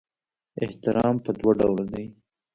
[0.63, 2.05] احترام په دوه ډوله دی.